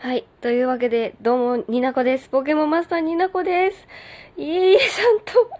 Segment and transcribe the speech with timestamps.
[0.00, 0.28] はい。
[0.40, 2.28] というわけで、どうも、になこです。
[2.28, 3.88] ポケモンマスターになこです。
[4.36, 5.50] いえいえさんと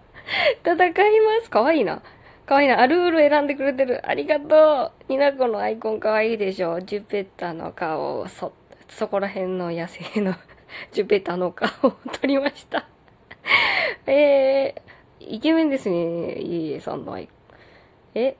[0.63, 1.49] 戦います。
[1.49, 2.01] かわいいな。
[2.45, 2.79] かわいいな。
[2.79, 4.01] あルール選んでくれてる。
[4.09, 5.11] ありがとう。
[5.11, 6.79] になこのアイコンかわいいでしょ。
[6.79, 8.53] ジュペッタの顔をそ、
[8.87, 10.33] そこら辺の野生の
[10.93, 12.87] ジュペッタの顔を撮りました。
[14.07, 15.95] えー、イケメンですね。
[16.39, 17.35] いえいえさんのアイコン。
[18.15, 18.37] え？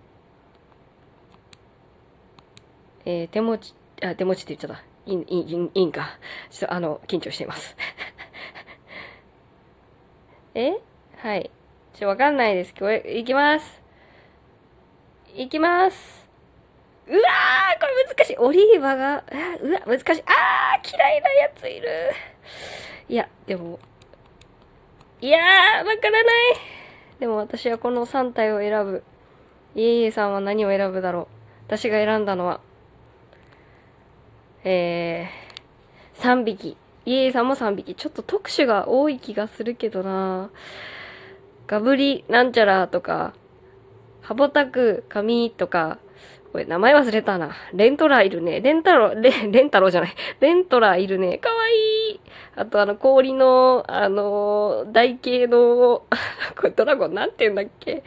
[3.04, 4.89] えー、手持ち、あ、手持ちって言っちゃった。
[5.14, 6.18] いい、いい、いんか。
[6.50, 7.75] ちょっと、あの、緊張しています。
[10.54, 10.74] え？
[11.18, 11.50] はい。
[11.93, 12.74] ちょっと、わかんないです。
[12.75, 13.82] これ、いきます。
[15.36, 16.28] いきます。
[17.07, 18.37] うわーこれ難しい。
[18.37, 19.24] オリーバが、
[19.61, 20.06] うわ、難しい。
[20.25, 22.12] あー嫌いなやついる。
[23.07, 23.79] いや、でも、
[25.21, 26.56] いやー、わからない。
[27.20, 29.04] でも私はこの3体を選ぶ。
[29.76, 31.28] いえいえさんは何を選ぶだろう。
[31.68, 32.62] 私が選んだのは、
[34.64, 36.78] えー、3匹。
[37.06, 37.95] イエイさんも3匹。
[37.95, 40.50] ちょっと特殊が多い気がするけどな
[41.68, 43.34] ガブリなんちゃらとか、
[44.22, 46.00] ハボタク、カミとか、
[46.52, 47.56] これ名前忘れたな。
[47.74, 48.60] レントラーいるね。
[48.60, 50.16] レンタロ、レ、レンタロじゃない。
[50.40, 51.38] レントラーいるね。
[51.38, 52.20] かわいい。
[52.56, 56.04] あとあの氷の、あのー、台形の、
[56.58, 58.04] これドラゴンなんて言うんだっけ。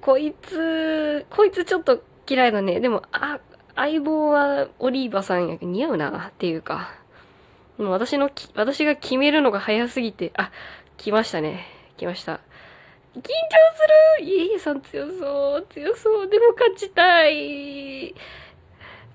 [0.00, 2.80] こいつ、こいつちょっと嫌いだね。
[2.80, 3.38] でも、あ、
[3.76, 6.94] 相棒はオリーバさんやけ似合うなっていうか。
[7.78, 10.50] もう私の、私が決めるのが早すぎて、あ、
[10.96, 11.66] 来ましたね。
[11.98, 12.40] 来ました。
[13.14, 18.14] 緊張するいえさん強そう、強そう、でも勝ちたい。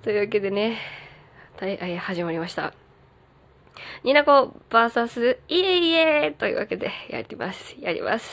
[0.03, 0.77] というわけでね、
[1.59, 2.73] はい、始まりました。
[4.03, 7.75] ニナコバーサスイエイエというわけでやります。
[7.79, 8.29] やります。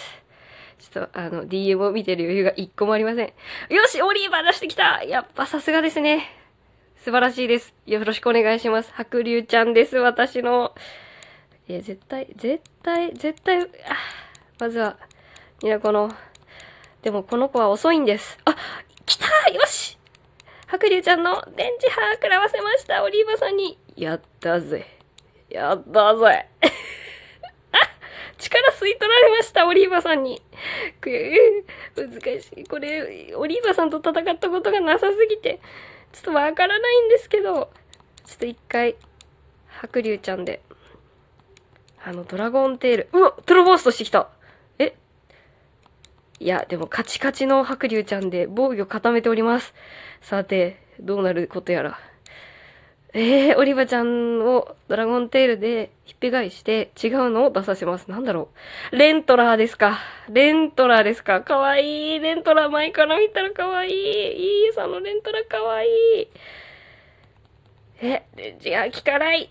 [0.79, 3.27] ちょっとあの、DM を見てる余裕が一個もありません。
[3.75, 6.31] よしオリーバー出してきたやっぱさすがですね。
[6.97, 7.75] 素晴らしいです。
[7.87, 8.91] よろしくお願いします。
[8.93, 10.75] 白龍ちゃんです、私の。
[11.69, 13.67] いや、絶対、絶対、絶対、あ
[14.59, 14.97] まずは、
[15.63, 16.11] ニナコの、
[17.03, 18.39] でもこの子は遅いんです。
[18.45, 18.57] あ
[19.07, 19.99] 来たよし
[20.67, 23.79] 白龍ちゃんの電磁波食らわせました、オリーバーさんに。
[23.97, 24.87] やったぜ。
[25.49, 26.49] やったぜ。
[28.49, 30.41] 力吸い取られました、オリーバさんに。
[31.97, 32.65] 難しい。
[32.65, 35.61] これ、オリーバさんと戦ったことがなさすぎて、
[36.13, 37.71] ちょっとわからないんですけど、
[38.25, 38.97] ちょっと一回、
[39.69, 40.63] 白龍ちゃんで、
[42.03, 44.29] あの、ドラゴンテール、うわトロボーストしてきた
[44.79, 44.95] え？
[46.41, 49.75] いや、でもカチカチの白龍ちゃんで防御固めております。
[50.21, 52.01] さて、どうなることやら。
[53.15, 58.11] えー、オリバちゃんをドラゴンテールでひっぺ返して違うのを出させます。
[58.11, 58.49] なんだろ
[58.93, 58.97] う。
[58.97, 59.99] レントラーですか。
[60.29, 61.41] レントラーですか。
[61.41, 62.21] かわいい。
[62.21, 63.93] レントラー前から見たらかわいい。
[63.93, 66.29] いいさんのレントラーかわいい。
[68.01, 68.25] え、
[68.61, 69.51] じゃあ、効かない。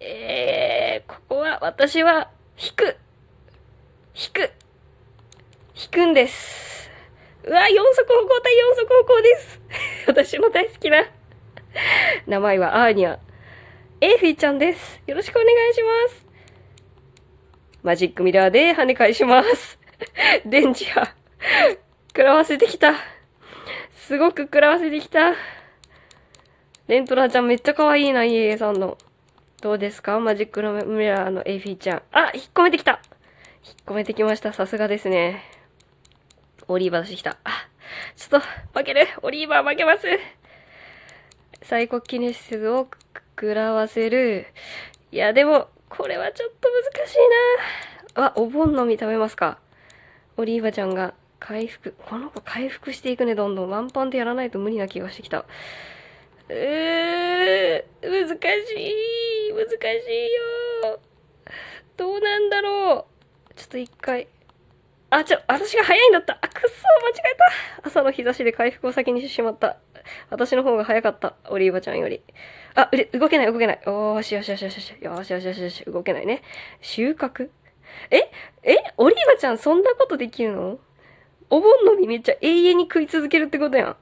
[0.00, 2.96] えー、ここは私は引く。
[4.14, 4.50] 引く。
[5.74, 6.88] 引くんです。
[7.44, 9.60] うわ、四足歩行対四足歩行です。
[10.06, 11.04] 私の大好きな。
[12.26, 13.18] 名前はアーニャ。
[14.00, 15.02] エーフィーちゃんです。
[15.06, 16.26] よろしくお願いします。
[17.82, 19.78] マジックミラーで跳ね返します。
[20.44, 21.06] 電磁波。
[22.08, 22.94] 食らわせてきた。
[23.92, 25.34] すごく食らわせてきた。
[26.88, 28.98] レントラーちゃんめっちゃ可愛いな、イエイさんの。
[29.62, 30.18] どうですか？
[30.18, 32.02] マジックのミラーのエーフィーちゃん。
[32.12, 33.00] あ、引っ込めてきた。
[33.64, 34.52] 引っ込めてきました。
[34.52, 35.44] さすがですね。
[36.66, 37.38] オリーバー出してきた。
[37.44, 37.68] あ、
[38.16, 39.06] ちょっと、負ける。
[39.22, 40.06] オリーバー負けます。
[41.60, 42.88] サイコキネシスを
[43.38, 44.46] 食らわせる。
[45.10, 47.18] いや、でも、これはちょっと難しい
[48.16, 48.26] な。
[48.26, 49.58] あ、お盆の実食べますか。
[50.36, 51.94] オリーバちゃんが回復。
[52.06, 53.70] この子回復していくね、どんどん。
[53.70, 55.44] ワンパンでやらないと無理な気がしてきた。
[56.48, 58.38] うー、難しい。
[59.52, 59.74] 難し
[60.08, 60.34] い
[60.88, 61.00] よ。
[61.96, 63.06] どうなんだろ
[63.50, 63.54] う。
[63.54, 64.28] ちょっと一回。
[65.14, 66.38] あ、ちょ、私が早いんだった。
[66.40, 67.88] あ、くっそ、間違えた。
[67.88, 69.76] 朝の日差しで回復を先にしてしまった。
[70.30, 71.34] 私の方が早かった。
[71.50, 72.22] オリーバちゃんより。
[72.74, 73.80] あ、腕、動けない、動けない。
[73.84, 74.96] おーし、よしよしよしよし。
[75.02, 75.84] よしよしよしよし。
[75.84, 76.40] 動けないね。
[76.80, 77.50] 収穫？
[78.10, 78.30] え？
[78.62, 78.76] え？
[78.96, 80.78] オリーバちゃんそんなことできるの？
[81.50, 83.96] お盆の実めっちゃ永遠に食い続けるってことやん。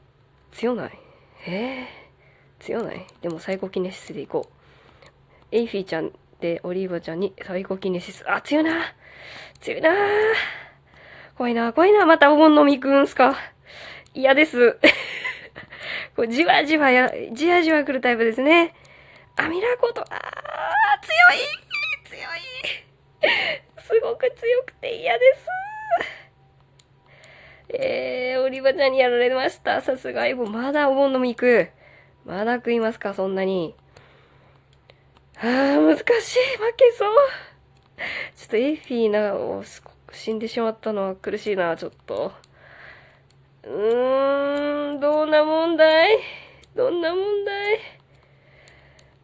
[0.52, 0.92] 強ない？
[1.40, 1.88] へえ。
[2.60, 3.04] 強ない？
[3.20, 4.52] でもサイコキネシスでいこう。
[5.50, 8.22] エイフィーちゃんでオリーバちゃんにサイコキネシス。
[8.30, 8.94] あ、強いな
[9.58, 9.90] 強いな
[11.40, 13.34] 怖いな怖いなまたお盆の実食うんすか？
[14.12, 14.76] 嫌です。
[16.14, 18.74] こうじわじわや、じわじわ来るタイプですね。
[19.36, 20.02] あ、ミラコート。
[20.02, 20.10] あー、
[21.00, 25.46] 強い強い すごく強くて嫌です。
[27.70, 29.80] えー、オリバちゃんにやられました。
[29.80, 30.44] さすがイボ。
[30.44, 31.70] まだお盆の実行く。
[32.26, 33.74] まだ食いますか、そんなに。
[35.38, 36.04] あー、難しい。
[36.58, 37.16] 負けそう。
[38.36, 39.62] ちょっとエフィーナを
[40.12, 42.32] 死んでしまったのは苦しいな、ちょっと。
[43.62, 46.18] うーん、どんな問題？
[46.74, 47.78] どんな問題？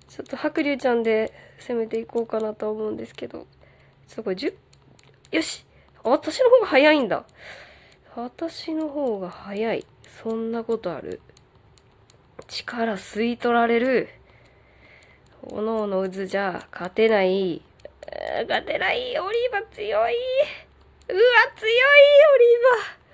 [0.09, 3.47] ちょっと白龍ちゃんで攻めていこうかなと思うんですけど。
[4.09, 4.55] ちょっとこれ10、
[5.33, 5.67] よし
[6.05, 7.25] 私の方が早いんだ。
[8.15, 9.85] 私の方が早い。
[10.23, 11.21] そんなことある？
[12.47, 14.09] 力吸い取られる？
[15.43, 17.62] 炎の渦じゃ勝てない。
[18.49, 19.19] 勝てない。
[19.19, 20.15] オリーバ強い。
[21.08, 21.19] うわ、
[21.56, 21.73] 強い、
[22.35, 23.06] オリーバ。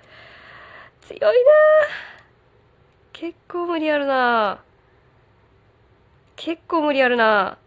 [1.07, 1.29] 強いな
[3.11, 4.61] 結構無理あるな
[6.35, 7.57] 結構無理あるな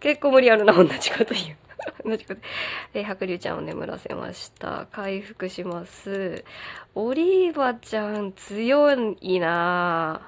[0.00, 1.56] 結構無理あるな同じこと言う。
[2.04, 2.40] 同じこと。
[2.94, 4.86] え白龍ちゃんを眠らせました。
[4.92, 6.44] 回復します。
[6.94, 10.20] オリーバちゃん強いな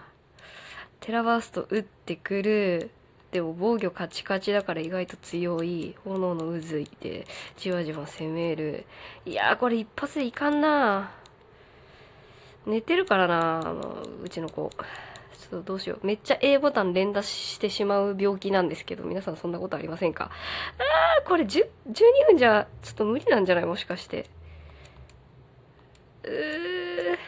[1.00, 2.90] テラバースト打ってくる。
[3.32, 5.96] でも防御カチカチだから意外と強い。
[6.04, 7.26] 炎の渦いて、
[7.56, 8.84] じわじわ攻める。
[9.24, 11.10] いやーこれ一発でいかんな
[12.66, 13.74] 寝てるからな
[14.22, 14.70] うちの子。
[14.70, 16.06] ちょっとどうしよう。
[16.06, 20.30] めっちゃ A ボタン連打してしまう病気なんですけど、皆さんそんなことありませんか？
[20.78, 24.26] あー、これ10、12分じゃちょっと無理なんじゃないもしかして。
[26.24, 27.18] うー。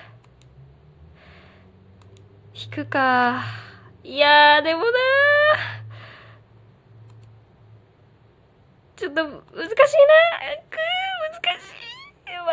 [2.55, 3.43] 引くか。
[4.05, 4.93] いやー、でもなー。
[9.05, 9.69] ちょっと難しいな。
[10.71, 10.81] くー
[11.45, 11.85] 難しい。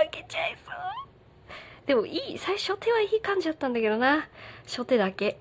[0.04, 0.76] 負けちゃいそう。
[1.88, 4.28] でもいい最初手はいい感じだったんだけどな。
[4.66, 5.40] 初手だけ。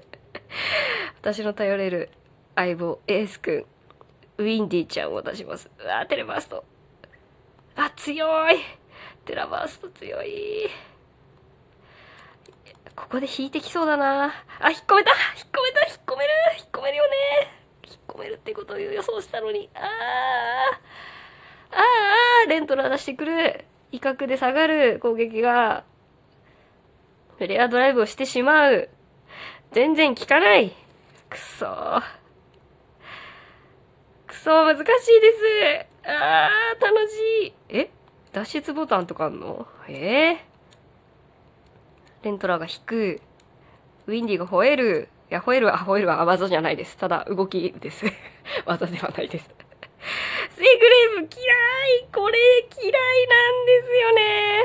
[1.20, 2.10] 私の頼れる
[2.54, 3.66] 相棒エースくん。
[4.38, 5.70] ウィンディちゃんを出します。
[5.78, 6.64] うわテレバースト。
[7.76, 8.60] あ強い。
[9.26, 10.70] テラバースト強い。
[12.96, 14.32] ここで引いてきそうだな。
[14.58, 15.10] あ引っ込めた。
[15.10, 15.86] 引っ込めた。
[15.86, 16.32] 引っ込める。
[16.60, 17.63] 引っ込めるよね。
[18.14, 19.82] 込めるってことを予想したのに、ああ、
[21.76, 21.80] あ
[22.46, 23.64] あ、レントラ出してくる。
[23.92, 25.84] 威嚇で下がる攻撃が、
[27.38, 28.88] フレアドライブをしてしまう。
[29.72, 30.72] 全然効かない。
[31.28, 32.02] くそー。
[34.26, 35.32] くそー、難しいで
[36.04, 36.08] す。
[36.08, 36.48] あ
[36.80, 37.54] あ、楽しい。
[37.68, 37.90] え？
[38.32, 39.66] 脱出ボタンとかあんの？
[39.88, 43.20] ええー、レントラが引く。
[44.06, 45.08] ウィンディが吠える。
[45.34, 46.96] や、吠えるは、吠えるは技じゃないです。
[46.96, 48.06] ただ、動きです。
[48.64, 49.50] 技ではないです。
[50.50, 52.38] セグレーブ嫌いこれ
[52.80, 54.64] 嫌いなんですよね。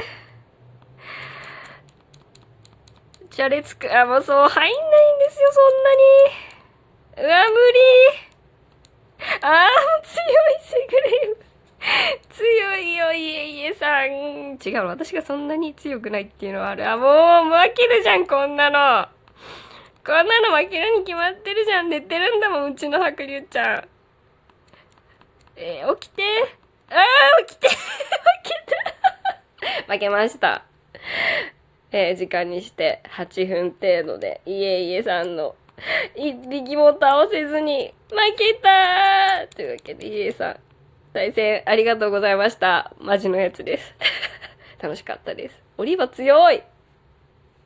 [3.31, 7.27] じゃれつく、あ、もうそう、入んないんですよ、そんなに。
[7.27, 7.80] うわ、無理。
[9.42, 11.45] あー、強い、セグレーブ。
[12.30, 14.60] 強いよ、いえいえさん。
[14.63, 16.88] 違う、私がそんなに強くないっていうのはある。
[16.89, 19.19] あ、もう、負けるじゃん、こんなの。
[20.10, 21.90] こんなの負けるに決まってるじゃん。
[21.90, 23.88] 寝てるんだもん、うちの白龍ちゃん。
[25.56, 26.24] えー、起きて。
[26.90, 27.70] あー、起きて。
[27.70, 27.76] 負
[28.44, 28.56] け
[29.86, 29.94] た。
[29.94, 30.66] 負けました。
[31.92, 35.56] えー、時間にして8分程度で、いえいえさんの
[36.16, 40.56] 一匹も倒せずに負けたというわけで、いえさん、
[41.14, 42.92] 対戦ありがとうございました。
[43.00, 43.94] マジのやつです。
[44.82, 45.62] 楽しかったです。
[45.78, 46.64] オリバ強い